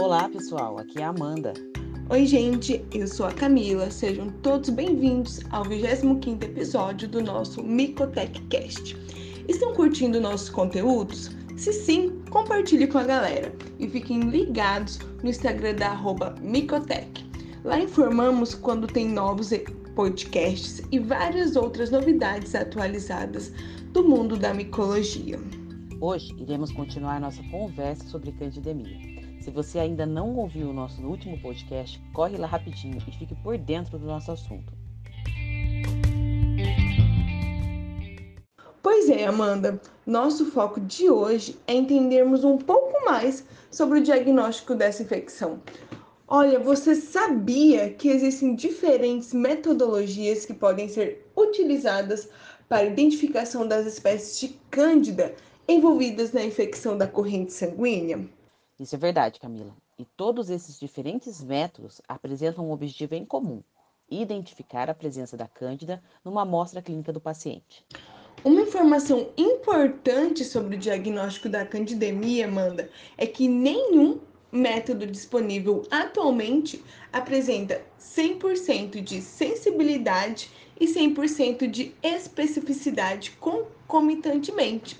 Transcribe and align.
Olá, 0.00 0.28
pessoal, 0.28 0.78
aqui 0.78 1.00
é 1.00 1.04
a 1.04 1.08
Amanda. 1.08 1.52
Oi, 2.08 2.24
gente, 2.24 2.84
eu 2.94 3.08
sou 3.08 3.26
a 3.26 3.32
Camila. 3.32 3.90
Sejam 3.90 4.30
todos 4.44 4.70
bem-vindos 4.70 5.40
ao 5.50 5.64
25º 5.64 6.44
episódio 6.44 7.08
do 7.08 7.20
nosso 7.20 7.64
Micotech 7.64 8.40
Cast. 8.42 8.96
Estão 9.48 9.74
curtindo 9.74 10.20
nossos 10.20 10.50
conteúdos? 10.50 11.32
Se 11.56 11.72
sim, 11.72 12.22
compartilhe 12.30 12.86
com 12.86 12.98
a 12.98 13.02
galera 13.02 13.52
e 13.80 13.88
fiquem 13.88 14.20
ligados 14.20 15.00
no 15.20 15.30
Instagram 15.30 15.74
da 15.74 15.88
arroba 15.88 16.32
Micotech. 16.40 17.28
Lá 17.64 17.80
informamos 17.80 18.54
quando 18.54 18.86
tem 18.86 19.08
novos 19.08 19.50
podcasts 19.96 20.80
e 20.92 21.00
várias 21.00 21.56
outras 21.56 21.90
novidades 21.90 22.54
atualizadas 22.54 23.52
do 23.92 24.08
mundo 24.08 24.36
da 24.36 24.54
micologia. 24.54 25.40
Hoje 26.00 26.32
iremos 26.38 26.70
continuar 26.70 27.20
nossa 27.20 27.42
conversa 27.50 28.04
sobre 28.04 28.30
candidemia. 28.30 29.17
Se 29.48 29.52
você 29.54 29.78
ainda 29.78 30.04
não 30.04 30.36
ouviu 30.36 30.68
o 30.68 30.74
nosso 30.74 31.00
último 31.00 31.40
podcast, 31.40 31.98
corre 32.12 32.36
lá 32.36 32.46
rapidinho 32.46 32.98
e 32.98 33.00
fique 33.00 33.34
por 33.36 33.56
dentro 33.56 33.98
do 33.98 34.04
nosso 34.04 34.30
assunto. 34.30 34.74
Pois 38.82 39.08
é, 39.08 39.24
Amanda. 39.24 39.80
Nosso 40.04 40.50
foco 40.50 40.78
de 40.78 41.08
hoje 41.08 41.58
é 41.66 41.72
entendermos 41.72 42.44
um 42.44 42.58
pouco 42.58 43.02
mais 43.06 43.42
sobre 43.70 44.00
o 44.00 44.02
diagnóstico 44.02 44.74
dessa 44.74 45.02
infecção. 45.02 45.62
Olha, 46.26 46.58
você 46.58 46.94
sabia 46.94 47.88
que 47.88 48.10
existem 48.10 48.54
diferentes 48.54 49.32
metodologias 49.32 50.44
que 50.44 50.52
podem 50.52 50.90
ser 50.90 51.26
utilizadas 51.34 52.28
para 52.68 52.80
a 52.80 52.84
identificação 52.84 53.66
das 53.66 53.86
espécies 53.86 54.40
de 54.40 54.48
Cândida 54.70 55.34
envolvidas 55.66 56.32
na 56.32 56.44
infecção 56.44 56.98
da 56.98 57.06
corrente 57.06 57.54
sanguínea? 57.54 58.28
Isso 58.78 58.94
é 58.94 58.98
verdade, 58.98 59.40
Camila. 59.40 59.74
E 59.98 60.04
todos 60.04 60.48
esses 60.48 60.78
diferentes 60.78 61.42
métodos 61.42 62.00
apresentam 62.06 62.68
um 62.68 62.72
objetivo 62.72 63.14
em 63.14 63.24
comum: 63.24 63.60
identificar 64.08 64.88
a 64.88 64.94
presença 64.94 65.36
da 65.36 65.48
Cândida 65.48 66.02
numa 66.24 66.42
amostra 66.42 66.80
clínica 66.80 67.12
do 67.12 67.20
paciente. 67.20 67.84
Uma 68.44 68.60
informação 68.60 69.30
importante 69.36 70.44
sobre 70.44 70.76
o 70.76 70.78
diagnóstico 70.78 71.48
da 71.48 71.66
candidemia, 71.66 72.46
Amanda, 72.46 72.88
é 73.16 73.26
que 73.26 73.48
nenhum 73.48 74.20
método 74.52 75.06
disponível 75.06 75.84
atualmente 75.90 76.82
apresenta 77.12 77.82
100% 78.00 79.02
de 79.02 79.20
sensibilidade 79.20 80.50
e 80.80 80.86
100% 80.86 81.68
de 81.68 81.92
especificidade 82.00 83.32
concomitantemente. 83.32 84.96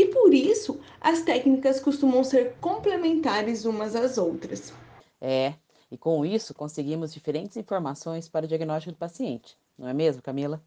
E 0.00 0.06
por 0.06 0.32
isso, 0.32 0.80
as 0.98 1.20
técnicas 1.20 1.78
costumam 1.78 2.24
ser 2.24 2.54
complementares 2.58 3.66
umas 3.66 3.94
às 3.94 4.16
outras. 4.16 4.72
É, 5.20 5.52
e 5.92 5.98
com 5.98 6.24
isso 6.24 6.54
conseguimos 6.54 7.12
diferentes 7.12 7.58
informações 7.58 8.26
para 8.26 8.46
o 8.46 8.48
diagnóstico 8.48 8.92
do 8.94 8.98
paciente, 8.98 9.58
não 9.78 9.86
é 9.86 9.92
mesmo, 9.92 10.22
Camila? 10.22 10.62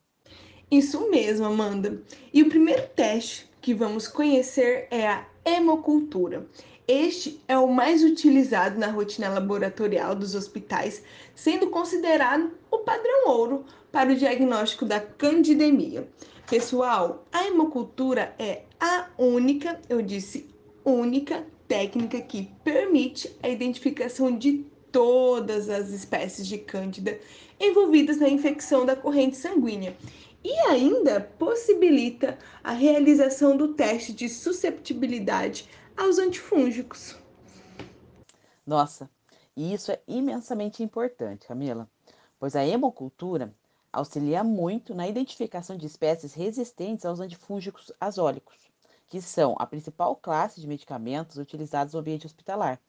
Isso 0.70 1.09
mesmo, 1.09 1.48
Amanda. 1.48 2.00
E 2.31 2.44
o 2.44 2.50
primeiro 2.50 2.88
teste 2.89 3.50
que 3.59 3.73
vamos 3.73 4.08
conhecer 4.08 4.88
é 4.92 5.08
a 5.08 5.26
hemocultura. 5.44 6.45
Este 6.88 7.42
é 7.48 7.58
o 7.58 7.73
mais 7.73 8.04
utilizado 8.04 8.78
na 8.78 8.92
rotina 8.92 9.30
laboratorial 9.30 10.14
dos 10.14 10.36
hospitais, 10.36 11.04
sendo 11.34 11.72
considerado 11.72 12.52
o 12.70 12.78
padrão 12.78 13.30
ouro 13.30 13.66
para 13.92 14.11
o 14.11 14.16
diagnóstico 14.16 14.86
da 14.86 15.00
candidemia. 15.00 16.08
Pessoal, 16.54 17.26
a 17.32 17.48
hemocultura 17.48 18.36
é 18.38 18.62
a 18.80 19.09
única, 19.18 19.82
eu 19.90 20.04
disse 20.04 20.48
única, 20.86 21.44
técnica 21.68 22.22
que 22.22 22.44
permite 22.64 23.36
a 23.42 23.50
identificação 23.50 24.38
de 24.38 24.64
todas 24.92 25.68
as 25.68 25.90
espécies 25.90 26.45
de 26.45 26.60
cândida 26.60 27.20
envolvidas 27.60 28.17
na 28.17 28.30
infecção 28.30 28.86
da 28.86 28.95
corrente 28.95 29.36
sanguínea 29.36 29.98
e 30.44 30.54
ainda 30.70 31.22
possibilita 31.22 32.38
a 32.64 32.73
realização 32.73 33.58
do 33.58 33.70
teste 33.70 34.14
de 34.14 34.30
susceptibilidade 34.30 35.67
aos 35.98 36.20
antifúngicos. 36.20 37.17
Nossa, 38.64 39.10
e 39.58 39.73
isso 39.73 39.92
é 39.92 40.00
imensamente 40.08 40.83
importante, 40.83 41.48
Camila, 41.48 41.89
pois 42.38 42.56
a 42.56 42.64
hemocultura 42.64 43.56
auxilia 43.93 44.43
muito 44.43 44.95
na 44.95 45.08
identificação 45.08 45.77
de 45.77 45.86
espécies 45.86 46.33
resistentes 46.33 47.05
aos 47.05 47.20
antifúngicos 47.20 47.92
azólicos, 48.02 48.58
que 49.08 49.21
são 49.21 49.55
a 49.59 49.67
principal 49.67 50.15
classe 50.15 50.59
de 50.59 50.67
medicamentos 50.67 51.37
utilizados 51.37 51.93
no 51.93 51.99
ambiente 51.99 52.26
hospitalar, 52.26 52.82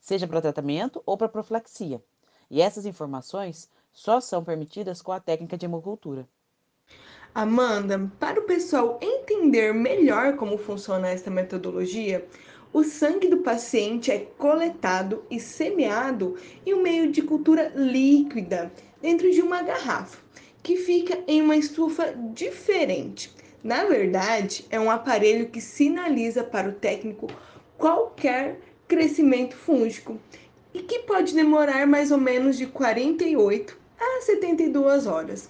seja 0.00 0.26
para 0.26 0.40
tratamento 0.40 1.02
ou 1.04 1.16
para 1.16 1.28
profilaxia. 1.28 2.02
E 2.50 2.62
essas 2.62 2.86
informações 2.86 3.68
só 3.92 4.20
são 4.20 4.42
permitidas 4.42 5.02
com 5.02 5.12
a 5.12 5.20
técnica 5.20 5.58
de 5.58 5.66
hemocultura. 5.66 6.26
Amanda, 7.34 8.10
para 8.18 8.40
o 8.40 8.44
pessoal 8.44 8.98
entender 9.02 9.74
melhor 9.74 10.36
como 10.36 10.56
funciona 10.56 11.08
esta 11.08 11.30
metodologia, 11.30 12.26
o 12.72 12.82
sangue 12.82 13.28
do 13.28 13.38
paciente 13.38 14.10
é 14.10 14.18
coletado 14.18 15.24
e 15.30 15.38
semeado 15.38 16.36
em 16.64 16.74
um 16.74 16.82
meio 16.82 17.12
de 17.12 17.22
cultura 17.22 17.72
líquida 17.74 18.72
dentro 19.00 19.30
de 19.30 19.40
uma 19.40 19.62
garrafa, 19.62 20.18
que 20.66 20.74
fica 20.74 21.22
em 21.28 21.40
uma 21.40 21.56
estufa 21.56 22.12
diferente. 22.34 23.32
Na 23.62 23.84
verdade, 23.84 24.66
é 24.68 24.80
um 24.80 24.90
aparelho 24.90 25.48
que 25.48 25.60
sinaliza 25.60 26.42
para 26.42 26.68
o 26.68 26.72
técnico 26.72 27.28
qualquer 27.78 28.58
crescimento 28.88 29.54
fúngico 29.54 30.18
e 30.74 30.82
que 30.82 30.98
pode 31.04 31.34
demorar 31.34 31.86
mais 31.86 32.10
ou 32.10 32.18
menos 32.18 32.58
de 32.58 32.66
48 32.66 33.78
a 33.96 34.22
72 34.22 35.06
horas. 35.06 35.48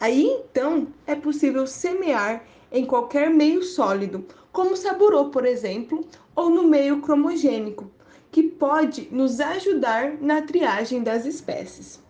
Aí 0.00 0.24
então 0.24 0.88
é 1.06 1.14
possível 1.14 1.66
semear 1.66 2.42
em 2.72 2.86
qualquer 2.86 3.28
meio 3.28 3.62
sólido, 3.62 4.24
como 4.50 4.78
saburô, 4.78 5.26
por 5.26 5.44
exemplo, 5.44 6.08
ou 6.34 6.48
no 6.48 6.62
meio 6.62 7.02
cromogênico, 7.02 7.90
que 8.32 8.42
pode 8.42 9.10
nos 9.12 9.40
ajudar 9.40 10.16
na 10.22 10.40
triagem 10.40 11.02
das 11.02 11.26
espécies. 11.26 12.02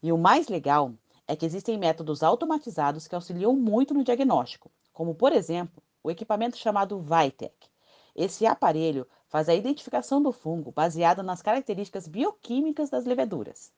E 0.00 0.12
o 0.12 0.16
mais 0.16 0.46
legal 0.46 0.94
é 1.28 1.34
que 1.34 1.44
existem 1.44 1.76
métodos 1.76 2.22
automatizados 2.22 3.08
que 3.08 3.14
auxiliam 3.14 3.54
muito 3.54 3.92
no 3.92 4.04
diagnóstico, 4.04 4.70
como, 4.92 5.14
por 5.14 5.32
exemplo, 5.32 5.82
o 6.02 6.10
equipamento 6.10 6.56
chamado 6.56 7.00
Vitec. 7.00 7.54
Esse 8.14 8.46
aparelho 8.46 9.06
faz 9.28 9.48
a 9.48 9.54
identificação 9.54 10.22
do 10.22 10.32
fungo 10.32 10.72
baseado 10.72 11.22
nas 11.22 11.42
características 11.42 12.06
bioquímicas 12.06 12.88
das 12.88 13.04
leveduras. 13.04 13.72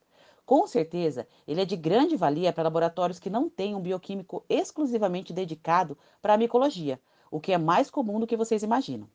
Com 0.44 0.66
certeza, 0.66 1.26
ele 1.46 1.60
é 1.60 1.64
de 1.64 1.76
grande 1.76 2.16
valia 2.16 2.52
para 2.52 2.64
laboratórios 2.64 3.18
que 3.18 3.28
não 3.28 3.50
têm 3.50 3.74
um 3.74 3.82
bioquímico 3.82 4.44
exclusivamente 4.48 5.32
dedicado 5.32 5.96
para 6.22 6.34
a 6.34 6.38
micologia, 6.38 7.00
o 7.30 7.40
que 7.40 7.52
é 7.52 7.58
mais 7.58 7.90
comum 7.90 8.20
do 8.20 8.26
que 8.26 8.36
vocês 8.36 8.62
imaginam. 8.62 9.08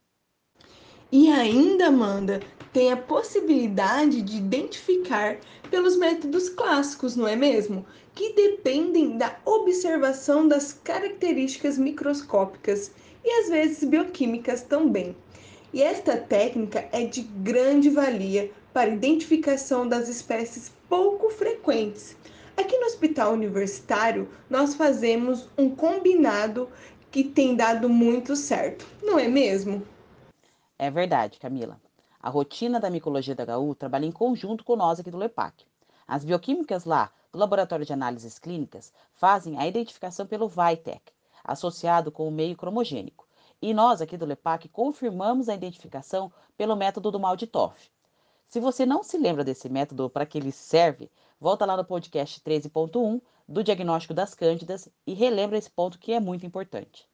E 1.15 1.29
ainda, 1.29 1.89
Amanda, 1.89 2.39
tem 2.73 2.91
a 2.91 2.97
possibilidade 2.97 4.19
de 4.23 4.37
identificar 4.37 5.37
pelos 5.69 5.95
métodos 5.95 6.49
clássicos, 6.49 7.15
não 7.15 7.27
é 7.27 7.35
mesmo? 7.35 7.85
Que 8.15 8.33
dependem 8.33 9.15
da 9.15 9.37
observação 9.45 10.47
das 10.47 10.73
características 10.73 11.77
microscópicas 11.77 12.91
e 13.23 13.29
às 13.29 13.49
vezes 13.49 13.87
bioquímicas 13.87 14.63
também. 14.63 15.15
E 15.71 15.83
esta 15.83 16.17
técnica 16.17 16.89
é 16.91 17.05
de 17.05 17.21
grande 17.21 17.91
valia 17.91 18.49
para 18.73 18.89
identificação 18.89 19.87
das 19.87 20.09
espécies 20.09 20.71
pouco 20.89 21.29
frequentes. 21.29 22.17
Aqui 22.57 22.75
no 22.79 22.87
Hospital 22.87 23.33
Universitário, 23.33 24.27
nós 24.49 24.73
fazemos 24.73 25.47
um 25.55 25.69
combinado 25.69 26.67
que 27.11 27.23
tem 27.23 27.55
dado 27.55 27.87
muito 27.87 28.35
certo, 28.35 28.87
não 29.03 29.19
é 29.19 29.27
mesmo? 29.27 29.83
É 30.83 30.91
verdade, 30.91 31.39
Camila. 31.39 31.79
A 32.19 32.29
rotina 32.29 32.77
da 32.77 32.89
micologia 32.89 33.33
da 33.33 33.57
HU 33.57 33.73
trabalha 33.73 34.05
em 34.05 34.11
conjunto 34.11 34.65
com 34.65 34.75
nós 34.75 34.99
aqui 34.99 35.09
do 35.09 35.17
LEPAC. 35.17 35.65
As 36.05 36.25
bioquímicas 36.25 36.83
lá 36.83 37.09
do 37.31 37.39
Laboratório 37.39 37.85
de 37.85 37.93
Análises 37.93 38.37
Clínicas 38.37 38.91
fazem 39.13 39.57
a 39.57 39.65
identificação 39.65 40.27
pelo 40.27 40.49
VITEC, 40.49 41.13
associado 41.41 42.11
com 42.11 42.27
o 42.27 42.31
meio 42.31 42.57
cromogênico. 42.57 43.25
E 43.61 43.73
nós 43.73 44.01
aqui 44.01 44.17
do 44.17 44.25
LEPAC 44.25 44.67
confirmamos 44.67 45.47
a 45.47 45.55
identificação 45.55 46.29
pelo 46.57 46.75
método 46.75 47.11
do 47.11 47.17
mal 47.17 47.37
de 47.37 47.47
Toff. 47.47 47.89
Se 48.49 48.59
você 48.59 48.85
não 48.85 49.03
se 49.03 49.17
lembra 49.17 49.45
desse 49.45 49.69
método 49.69 50.09
para 50.09 50.25
que 50.25 50.37
ele 50.37 50.51
serve, 50.51 51.09
volta 51.39 51.65
lá 51.65 51.77
no 51.77 51.85
podcast 51.85 52.41
13.1 52.41 53.21
do 53.47 53.63
diagnóstico 53.63 54.13
das 54.13 54.35
cândidas 54.35 54.89
e 55.07 55.13
relembra 55.13 55.57
esse 55.57 55.69
ponto 55.69 55.97
que 55.97 56.11
é 56.11 56.19
muito 56.19 56.45
importante. 56.45 57.07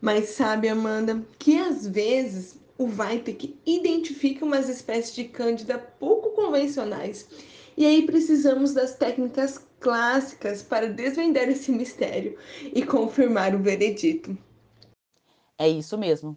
Mas 0.00 0.28
sabe, 0.28 0.68
Amanda, 0.68 1.26
que 1.40 1.58
às 1.58 1.84
vezes 1.84 2.67
o 2.78 2.86
VITEC 2.86 3.58
identifica 3.66 4.44
umas 4.44 4.68
espécies 4.68 5.14
de 5.14 5.24
cândida 5.24 5.76
pouco 5.76 6.30
convencionais. 6.30 7.28
E 7.76 7.84
aí 7.84 8.06
precisamos 8.06 8.72
das 8.72 8.94
técnicas 8.94 9.58
clássicas 9.80 10.62
para 10.62 10.88
desvendar 10.88 11.48
esse 11.48 11.72
mistério 11.72 12.38
e 12.62 12.84
confirmar 12.84 13.54
o 13.54 13.62
veredito. 13.62 14.38
É 15.58 15.68
isso 15.68 15.98
mesmo. 15.98 16.36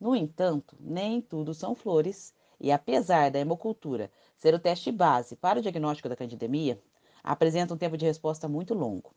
No 0.00 0.14
entanto, 0.14 0.76
nem 0.78 1.20
tudo 1.20 1.52
são 1.52 1.74
flores 1.74 2.32
e 2.60 2.70
apesar 2.70 3.30
da 3.30 3.40
hemocultura 3.40 4.10
ser 4.36 4.54
o 4.54 4.58
teste 4.58 4.92
base 4.92 5.34
para 5.34 5.58
o 5.58 5.62
diagnóstico 5.62 6.08
da 6.08 6.16
candidemia, 6.16 6.80
apresenta 7.24 7.74
um 7.74 7.78
tempo 7.78 7.96
de 7.96 8.04
resposta 8.04 8.48
muito 8.48 8.72
longo. 8.72 9.12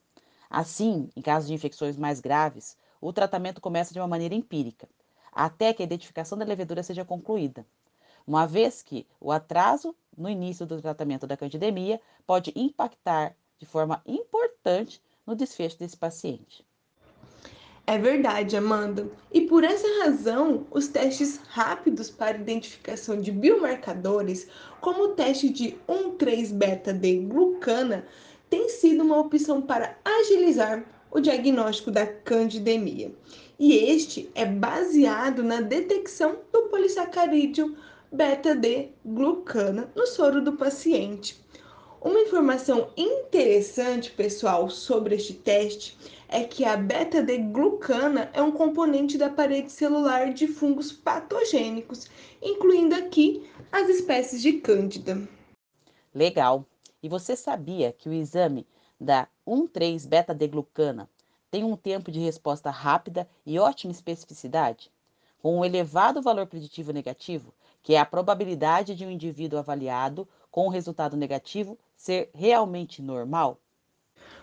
Assim, 0.49 1.09
em 1.15 1.21
casos 1.21 1.47
de 1.47 1.53
infecções 1.53 1.95
mais 1.95 2.19
graves, 2.19 2.75
o 2.99 3.13
tratamento 3.13 3.61
começa 3.61 3.93
de 3.93 3.99
uma 3.99 4.07
maneira 4.07 4.33
empírica, 4.33 4.89
até 5.31 5.73
que 5.73 5.81
a 5.81 5.85
identificação 5.85 6.37
da 6.37 6.45
levedura 6.45 6.83
seja 6.83 7.05
concluída, 7.05 7.65
uma 8.25 8.45
vez 8.45 8.81
que 8.81 9.05
o 9.19 9.31
atraso 9.31 9.95
no 10.15 10.29
início 10.29 10.65
do 10.65 10.81
tratamento 10.81 11.25
da 11.25 11.37
candidemia 11.37 12.01
pode 12.27 12.51
impactar 12.55 13.35
de 13.57 13.65
forma 13.65 14.01
importante 14.05 15.01
no 15.25 15.35
desfecho 15.35 15.79
desse 15.79 15.97
paciente. 15.97 16.65
É 17.87 17.97
verdade, 17.97 18.55
Amanda. 18.55 19.09
E 19.33 19.41
por 19.41 19.63
essa 19.63 19.87
razão, 20.03 20.67
os 20.69 20.87
testes 20.87 21.39
rápidos 21.47 22.07
para 22.07 22.37
identificação 22.37 23.19
de 23.19 23.31
biomarcadores, 23.31 24.47
como 24.79 25.05
o 25.05 25.15
teste 25.15 25.49
de 25.49 25.75
1,3-beta-D-glucana, 25.87 28.05
tem 28.47 28.69
sido 28.69 29.03
uma 29.03 29.17
opção 29.17 29.59
para 29.59 29.97
agilizar 30.05 30.85
o 31.09 31.19
diagnóstico 31.19 31.89
da 31.89 32.05
candidemia. 32.05 33.11
E 33.59 33.73
este 33.73 34.31
é 34.33 34.45
baseado 34.45 35.43
na 35.43 35.59
detecção 35.59 36.39
do 36.49 36.69
polissacarídeo 36.69 37.75
beta-D-glucana 38.09 39.91
no 39.93 40.07
soro 40.07 40.41
do 40.41 40.53
paciente. 40.53 41.37
Uma 42.01 42.21
informação 42.21 42.89
interessante, 42.95 44.11
pessoal, 44.11 44.69
sobre 44.69 45.15
este 45.15 45.33
teste 45.33 45.97
é 46.29 46.45
que 46.45 46.63
a 46.63 46.77
beta-D-glucana 46.77 48.31
é 48.31 48.41
um 48.41 48.53
componente 48.53 49.17
da 49.17 49.29
parede 49.29 49.69
celular 49.69 50.33
de 50.33 50.47
fungos 50.47 50.93
patogênicos, 50.93 52.07
incluindo 52.41 52.95
aqui 52.95 53.45
as 53.69 53.89
espécies 53.89 54.41
de 54.41 54.53
Cândida. 54.53 55.21
Legal! 56.15 56.65
E 57.03 57.09
você 57.09 57.35
sabia 57.35 57.91
que 57.91 58.07
o 58.07 58.13
exame 58.13 58.65
da 58.97 59.27
1,3-beta-D-glucana 59.45 61.09
tem 61.51 61.63
um 61.63 61.75
tempo 61.75 62.11
de 62.11 62.19
resposta 62.19 62.69
rápida 62.69 63.27
e 63.45 63.57
ótima 63.59 63.91
especificidade? 63.91 64.91
Com 65.41 65.57
um 65.57 65.65
elevado 65.65 66.21
valor 66.21 66.45
preditivo 66.45 66.91
negativo, 66.91 67.53
que 67.81 67.95
é 67.95 67.99
a 67.99 68.05
probabilidade 68.05 68.93
de 68.95 69.05
um 69.05 69.11
indivíduo 69.11 69.59
avaliado 69.59 70.27
com 70.51 70.67
um 70.67 70.69
resultado 70.69 71.15
negativo 71.15 71.77
ser 71.95 72.29
realmente 72.33 73.01
normal? 73.01 73.59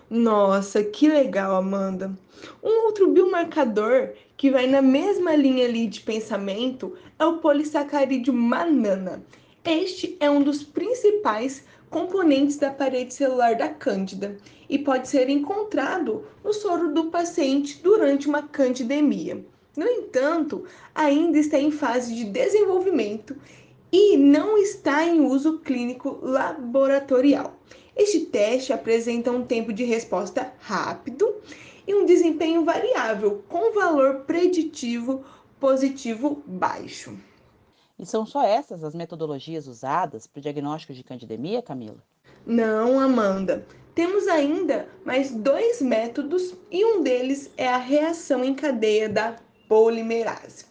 Nossa, 0.09 0.83
que 0.83 1.07
legal, 1.07 1.55
Amanda. 1.55 2.17
Um 2.63 2.85
outro 2.85 3.11
biomarcador 3.11 4.13
que 4.37 4.49
vai 4.49 4.65
na 4.67 4.81
mesma 4.81 5.35
linha 5.35 5.65
ali 5.65 5.87
de 5.87 5.99
pensamento 5.99 6.97
é 7.19 7.25
o 7.25 7.39
polissacarídeo 7.39 8.33
manana. 8.33 9.21
Este 9.65 10.15
é 10.19 10.29
um 10.29 10.41
dos 10.41 10.63
principais 10.63 11.65
componentes 11.89 12.57
da 12.57 12.71
parede 12.71 13.13
celular 13.13 13.55
da 13.55 13.69
Cândida 13.69 14.37
e 14.69 14.77
pode 14.77 15.07
ser 15.07 15.29
encontrado 15.29 16.25
no 16.43 16.53
soro 16.53 16.93
do 16.93 17.05
paciente 17.05 17.81
durante 17.81 18.27
uma 18.27 18.43
candidemia. 18.43 19.45
No 19.75 19.85
entanto, 19.85 20.65
ainda 20.93 21.37
está 21.37 21.59
em 21.59 21.71
fase 21.71 22.13
de 22.15 22.25
desenvolvimento 22.25 23.35
e 23.91 24.17
não 24.17 24.57
está 24.57 25.05
em 25.05 25.21
uso 25.21 25.59
clínico 25.59 26.19
laboratorial. 26.21 27.57
Este 27.95 28.21
teste 28.21 28.73
apresenta 28.73 29.31
um 29.31 29.43
tempo 29.43 29.71
de 29.71 29.83
resposta 29.83 30.53
rápido 30.59 31.35
e 31.87 31.95
um 31.95 32.05
desempenho 32.05 32.65
variável, 32.65 33.43
com 33.47 33.73
valor 33.73 34.25
preditivo 34.25 35.23
positivo 35.59 36.43
baixo. 36.45 37.17
E 37.99 38.05
são 38.05 38.25
só 38.25 38.43
essas 38.43 38.83
as 38.83 38.93
metodologias 38.93 39.67
usadas 39.67 40.27
para 40.27 40.39
o 40.39 40.41
diagnóstico 40.41 40.93
de 40.93 41.03
candidemia, 41.03 41.63
Camila? 41.63 41.97
Não, 42.45 42.99
Amanda. 42.99 43.65
Temos 43.95 44.27
ainda 44.27 44.87
mais 45.03 45.31
dois 45.31 45.81
métodos 45.81 46.53
e 46.69 46.85
um 46.85 47.01
deles 47.01 47.49
é 47.57 47.67
a 47.67 47.77
reação 47.77 48.43
em 48.43 48.53
cadeia 48.53 49.09
da 49.09 49.37
polimerase. 49.67 50.65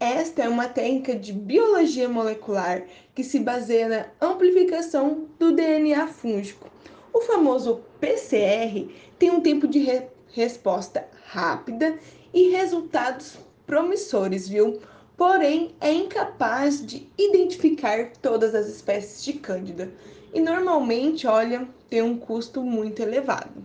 Esta 0.00 0.42
é 0.42 0.48
uma 0.48 0.68
técnica 0.68 1.14
de 1.14 1.32
biologia 1.32 2.08
molecular 2.08 2.82
que 3.14 3.22
se 3.22 3.38
baseia 3.38 3.88
na 3.88 4.26
amplificação 4.26 5.28
do 5.38 5.52
DNA 5.52 6.08
fúngico. 6.08 6.68
O 7.12 7.20
famoso 7.20 7.80
PCR 8.00 8.90
tem 9.18 9.30
um 9.30 9.40
tempo 9.40 9.68
de 9.68 9.78
re 9.78 10.02
resposta 10.34 11.08
rápida 11.28 11.98
e 12.34 12.50
resultados 12.50 13.38
promissores, 13.64 14.48
viu? 14.48 14.80
Porém 15.16 15.74
é 15.80 15.92
incapaz 15.92 16.84
de 16.84 17.08
identificar 17.18 18.12
todas 18.20 18.54
as 18.54 18.66
espécies 18.68 19.24
de 19.24 19.34
Cândida 19.34 19.90
e 20.32 20.40
normalmente, 20.40 21.26
olha, 21.26 21.66
tem 21.88 22.02
um 22.02 22.18
custo 22.18 22.62
muito 22.62 23.00
elevado. 23.00 23.62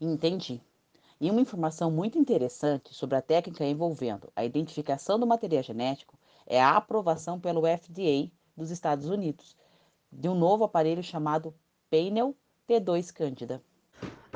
Entendi. 0.00 0.60
E 1.20 1.30
uma 1.30 1.40
informação 1.40 1.90
muito 1.90 2.18
interessante 2.18 2.92
sobre 2.92 3.16
a 3.16 3.22
técnica 3.22 3.64
envolvendo 3.64 4.30
a 4.34 4.44
identificação 4.44 5.18
do 5.18 5.26
material 5.26 5.62
genético 5.62 6.18
é 6.46 6.60
a 6.60 6.76
aprovação 6.76 7.40
pelo 7.40 7.62
FDA 7.62 8.30
dos 8.56 8.70
Estados 8.70 9.08
Unidos 9.08 9.56
de 10.12 10.28
um 10.28 10.34
novo 10.34 10.64
aparelho 10.64 11.02
chamado 11.02 11.54
Painel 11.90 12.34
T2 12.68 13.12
Candida. 13.12 13.62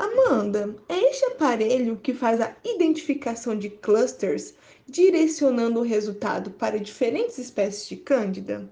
Amanda, 0.00 0.75
é 0.88 0.99
este 1.11 1.26
aparelho 1.26 1.94
que 1.99 2.14
faz 2.14 2.41
a 2.41 2.56
identificação 2.64 3.55
de 3.55 3.69
clusters 3.69 4.55
direcionando 4.87 5.79
o 5.79 5.82
resultado 5.82 6.50
para 6.52 6.81
diferentes 6.81 7.37
espécies 7.37 7.87
de 7.87 7.97
Cândida? 7.97 8.67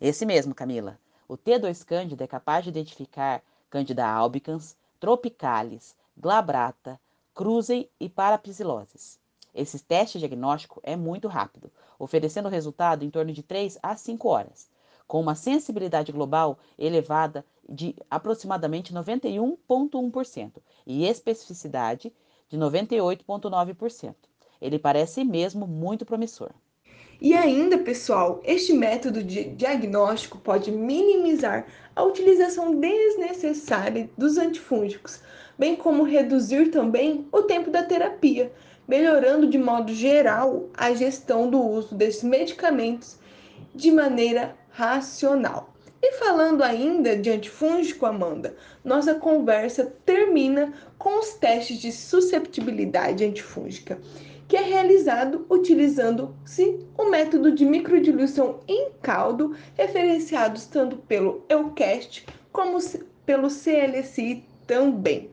Esse 0.00 0.26
mesmo, 0.26 0.56
Camila. 0.56 0.98
O 1.28 1.36
T2 1.36 1.84
Cândida 1.84 2.24
é 2.24 2.26
capaz 2.26 2.64
de 2.64 2.70
identificar 2.70 3.44
Cândida 3.70 4.04
albicans, 4.04 4.76
tropicalis, 4.98 5.94
glabrata, 6.16 6.98
cruzei 7.32 7.88
e 8.00 8.08
parapsiloses. 8.08 9.20
Esse 9.54 9.78
teste 9.78 10.18
diagnóstico 10.18 10.80
é 10.82 10.96
muito 10.96 11.28
rápido, 11.28 11.70
oferecendo 11.96 12.48
resultado 12.48 13.04
em 13.04 13.10
torno 13.10 13.32
de 13.32 13.44
3 13.44 13.78
a 13.80 13.96
5 13.96 14.28
horas, 14.28 14.68
com 15.08 15.20
uma 15.20 15.34
sensibilidade 15.34 16.12
global 16.12 16.58
elevada 16.78 17.44
de 17.66 17.96
aproximadamente 18.10 18.92
91,1% 18.92 20.52
e 20.86 21.06
especificidade 21.06 22.12
de 22.48 22.58
98,9%. 22.58 24.14
Ele 24.60 24.78
parece 24.78 25.24
mesmo 25.24 25.66
muito 25.66 26.04
promissor. 26.04 26.50
E 27.20 27.34
ainda, 27.34 27.78
pessoal, 27.78 28.40
este 28.44 28.72
método 28.72 29.24
de 29.24 29.44
diagnóstico 29.44 30.38
pode 30.38 30.70
minimizar 30.70 31.66
a 31.96 32.04
utilização 32.04 32.78
desnecessária 32.78 34.08
dos 34.16 34.38
antifúngicos, 34.38 35.20
bem 35.58 35.74
como 35.74 36.04
reduzir 36.04 36.70
também 36.70 37.26
o 37.32 37.42
tempo 37.42 37.70
da 37.70 37.82
terapia, 37.82 38.52
melhorando 38.86 39.48
de 39.48 39.58
modo 39.58 39.92
geral 39.92 40.68
a 40.74 40.94
gestão 40.94 41.50
do 41.50 41.60
uso 41.60 41.94
desses 41.94 42.22
medicamentos 42.22 43.18
de 43.74 43.90
maneira 43.90 44.56
racional. 44.78 45.74
E 46.00 46.12
falando 46.20 46.62
ainda 46.62 47.16
de 47.16 47.28
antifúngico, 47.30 48.06
Amanda, 48.06 48.54
nossa 48.84 49.16
conversa 49.16 49.92
termina 50.06 50.72
com 50.96 51.18
os 51.18 51.34
testes 51.34 51.78
de 51.78 51.90
susceptibilidade 51.90 53.24
antifúngica 53.24 53.98
que 54.46 54.56
é 54.56 54.62
realizado 54.62 55.44
utilizando-se 55.50 56.78
o 56.96 57.10
método 57.10 57.52
de 57.52 57.66
microdiluição 57.66 58.60
em 58.66 58.92
caldo, 59.02 59.54
referenciados 59.74 60.64
tanto 60.64 60.96
pelo 60.96 61.44
EUCAST 61.50 62.24
como 62.50 62.78
pelo 63.26 63.48
CLSI 63.48 64.42
também. 64.66 65.28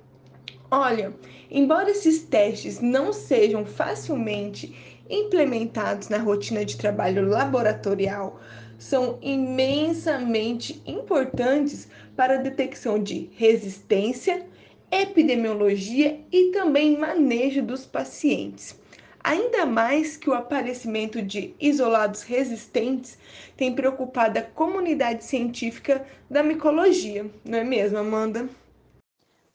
Olha, 0.69 1.13
embora 1.49 1.91
esses 1.91 2.23
testes 2.23 2.81
não 2.81 3.13
sejam 3.13 3.63
facilmente 3.65 4.75
implementados 5.09 6.09
na 6.09 6.17
rotina 6.17 6.65
de 6.65 6.75
trabalho 6.75 7.27
laboratorial, 7.27 8.39
são 8.77 9.17
imensamente 9.22 10.82
importantes 10.86 11.88
para 12.15 12.36
a 12.36 12.41
detecção 12.41 13.01
de 13.01 13.29
resistência, 13.36 14.46
epidemiologia 14.91 16.22
e 16.32 16.51
também 16.51 16.98
manejo 16.98 17.62
dos 17.62 17.86
pacientes. 17.86 18.79
Ainda 19.24 19.65
mais 19.65 20.15
que 20.15 20.29
o 20.29 20.36
aparecimento 20.36 21.20
de 21.22 21.55
isolados 21.60 22.22
resistentes 22.22 23.17
tem 23.58 23.74
preocupado 23.74 24.38
a 24.38 24.44
comunidade 24.44 25.24
científica 25.24 26.05
da 26.29 26.44
micologia, 26.44 27.29
não 27.44 27.58
é 27.58 27.63
mesmo, 27.63 27.98
Amanda? 27.98 28.48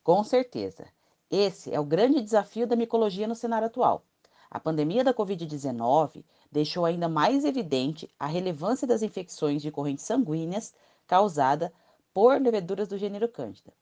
Com 0.03 0.25
certeza. 0.25 0.89
Esse 1.31 1.73
é 1.73 1.79
o 1.79 1.85
grande 1.85 2.21
desafio 2.21 2.67
da 2.67 2.75
micologia 2.75 3.29
no 3.29 3.37
cenário 3.37 3.69
atual. 3.69 4.05
A 4.51 4.59
pandemia 4.59 5.05
da 5.05 5.15
Covid-19 5.15 6.25
deixou 6.51 6.85
ainda 6.85 7.09
mais 7.09 7.45
evidente 7.45 8.11
a 8.19 8.27
relevância 8.27 8.85
das 8.85 9.01
infecções 9.01 9.63
de 9.63 9.71
correntes 9.71 10.05
sanguíneas 10.05 10.75
causada 11.07 11.73
por 12.13 12.41
leveduras 12.41 12.89
do 12.89 12.99
gênero 12.99 13.29
Cândida. 13.29 13.73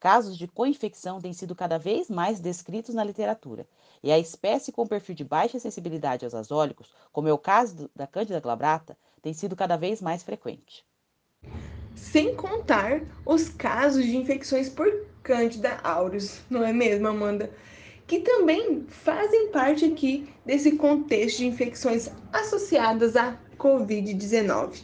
Casos 0.00 0.36
de 0.36 0.48
co-infecção 0.48 1.20
têm 1.20 1.32
sido 1.32 1.54
cada 1.54 1.78
vez 1.78 2.10
mais 2.10 2.40
descritos 2.40 2.96
na 2.96 3.04
literatura, 3.04 3.64
e 4.02 4.10
a 4.10 4.18
espécie 4.18 4.72
com 4.72 4.86
perfil 4.86 5.14
de 5.14 5.24
baixa 5.24 5.60
sensibilidade 5.60 6.24
aos 6.24 6.34
azólicos, 6.34 6.92
como 7.12 7.28
é 7.28 7.32
o 7.32 7.38
caso 7.38 7.88
da 7.94 8.06
Cândida 8.06 8.40
glabrata, 8.40 8.98
tem 9.22 9.32
sido 9.32 9.54
cada 9.54 9.76
vez 9.76 10.02
mais 10.02 10.24
frequente. 10.24 10.84
Sem 11.94 12.34
contar 12.34 13.02
os 13.24 13.48
casos 13.48 14.04
de 14.04 14.16
infecções 14.16 14.68
por 14.68 15.06
Cândida 15.22 15.78
aureus, 15.82 16.40
não 16.48 16.64
é 16.64 16.72
mesmo, 16.72 17.06
Amanda? 17.06 17.52
Que 18.08 18.18
também 18.20 18.84
fazem 18.88 19.52
parte 19.52 19.84
aqui 19.84 20.28
desse 20.44 20.72
contexto 20.72 21.38
de 21.38 21.46
infecções 21.46 22.10
associadas 22.32 23.14
à 23.14 23.38
Covid-19. 23.56 24.82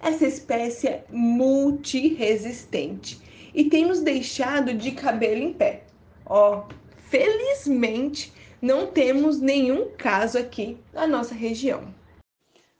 Essa 0.00 0.26
espécie 0.26 0.86
é 0.86 1.04
multiresistente 1.10 3.20
e 3.54 3.64
tem 3.64 3.86
nos 3.86 4.00
deixado 4.00 4.74
de 4.74 4.92
cabelo 4.92 5.42
em 5.42 5.52
pé. 5.52 5.84
Ó, 6.26 6.58
oh, 6.58 6.64
felizmente 7.08 8.32
não 8.60 8.88
temos 8.88 9.40
nenhum 9.40 9.90
caso 9.96 10.36
aqui 10.36 10.76
na 10.92 11.06
nossa 11.06 11.34
região. 11.34 11.94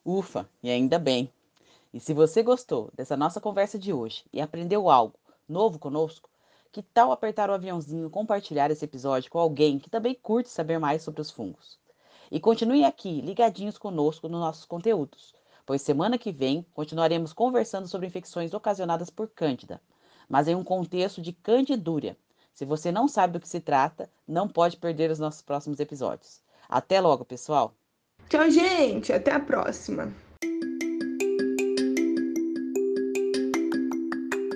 Ufa, 0.04 0.49
e 0.62 0.71
ainda 0.71 0.99
bem. 0.99 1.33
E 1.95 2.00
se 2.00 2.12
você 2.12 2.42
gostou 2.42 2.90
dessa 2.95 3.16
nossa 3.16 3.40
conversa 3.40 3.78
de 3.78 3.92
hoje 3.92 4.25
e 4.33 4.40
aprendeu 4.40 4.90
algo 4.90 5.14
novo 5.49 5.78
conosco, 5.78 6.27
que 6.73 6.83
tal 6.83 7.13
apertar 7.13 7.51
o 7.51 7.55
aviãozinho 7.55 8.11
compartilhar 8.11 8.71
esse 8.71 8.85
episódio 8.85 9.31
com 9.31 9.39
alguém 9.39 9.79
que 9.79 9.91
também 9.91 10.15
curte 10.15 10.49
saber 10.49 10.79
mais 10.79 11.03
sobre 11.03 11.21
os 11.21 11.31
fungos? 11.31 11.79
E 12.31 12.39
continue 12.39 12.85
aqui 12.85 13.21
ligadinhos 13.21 13.79
conosco 13.79 14.29
nos 14.29 14.41
nossos 14.41 14.65
conteúdos, 14.65 15.35
pois 15.65 15.83
semana 15.83 16.19
que 16.19 16.33
vem 16.33 16.67
continuaremos 16.75 17.33
conversando 17.33 17.89
sobre 17.89 18.07
infecções 18.07 18.53
ocasionadas 18.53 19.11
por 19.11 19.29
Cândida 19.29 19.81
mas 20.29 20.47
em 20.47 20.55
um 20.55 20.63
contexto 20.63 21.23
de 21.23 21.33
candidúria. 21.33 22.17
Se 22.53 22.65
você 22.65 22.93
não 22.93 23.09
sabe 23.09 23.35
do 23.35 23.41
que 23.41 23.49
se 23.49 23.61
trata, 23.61 24.11
não 24.27 24.49
pode 24.49 24.77
perder 24.77 25.11
os 25.11 25.19
nossos 25.19 25.43
próximos 25.43 25.81
episódios. 25.81 26.43
Até 26.69 27.01
logo, 27.01 27.25
pessoal! 27.25 27.73
Tchau, 28.29 28.51
gente! 28.51 29.13
Até 29.13 29.33
a 29.33 29.41
próxima! 29.41 30.13